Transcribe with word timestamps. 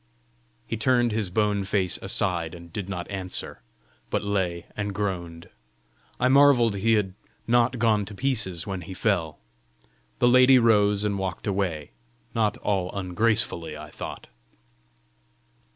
He 0.65 0.77
turned 0.77 1.11
his 1.11 1.29
bone 1.29 1.63
face 1.63 1.97
aside, 2.01 2.55
and 2.55 2.73
did 2.73 2.89
not 2.89 3.07
answer, 3.11 3.61
but 4.09 4.23
lay 4.23 4.65
and 4.75 4.95
groaned. 4.95 5.47
I 6.19 6.27
marvelled 6.27 6.77
he 6.77 6.93
had 6.93 7.13
not 7.45 7.77
gone 7.77 8.05
to 8.05 8.15
pieces 8.15 8.65
when 8.65 8.81
he 8.81 8.95
fell. 8.95 9.37
The 10.17 10.27
lady 10.27 10.57
rose 10.57 11.03
and 11.03 11.19
walked 11.19 11.45
away 11.45 11.91
not 12.33 12.57
all 12.57 12.89
ungracefully, 12.93 13.77
I 13.77 13.91
thought. 13.91 14.27